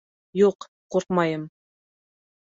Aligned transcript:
Юҡ, 0.39 0.67
ҡурҡмайым 0.95 1.45